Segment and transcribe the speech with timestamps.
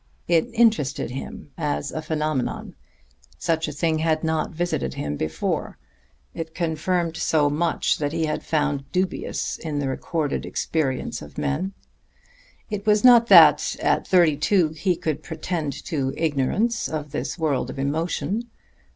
[0.27, 3.37] It interested him as a phenomenon; it amazed and enlightened him.
[3.37, 5.77] Such a thing had not visited him before;
[6.33, 11.73] it confirmed so much that he had found dubious in the recorded experience of men.
[12.71, 17.69] It was not that, at thirty two, he could pretend to ignorance of this world
[17.69, 18.49] of emotion.